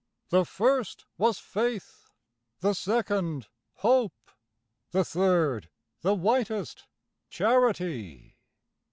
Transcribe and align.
The 0.29 0.45
first 0.45 1.05
was 1.19 1.37
Faith; 1.37 2.09
the 2.61 2.73
second, 2.73 3.45
Hope; 3.83 4.31
The 4.89 5.05
third 5.05 5.69
the 6.01 6.15
whitest 6.15 6.87
Charity. 7.29 8.37